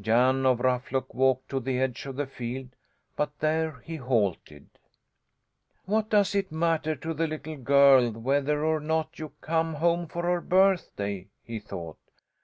Jan 0.00 0.44
of 0.44 0.58
Ruffluck 0.58 1.14
walked 1.14 1.48
to 1.50 1.60
the 1.60 1.78
edge 1.78 2.04
of 2.06 2.16
the 2.16 2.26
field; 2.26 2.70
but 3.14 3.38
there 3.38 3.78
he 3.84 3.94
halted. 3.94 4.68
"What 5.84 6.08
does 6.10 6.34
it 6.34 6.50
matter 6.50 6.96
to 6.96 7.14
the 7.14 7.28
little 7.28 7.56
girl 7.58 8.10
whether 8.10 8.64
or 8.64 8.80
not 8.80 9.20
you 9.20 9.30
come 9.40 9.74
home 9.74 10.08
for 10.08 10.24
her 10.24 10.40
birthday?" 10.40 11.28
he 11.44 11.60
thought. 11.60 12.00